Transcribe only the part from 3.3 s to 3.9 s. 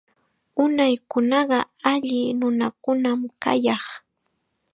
kayaq.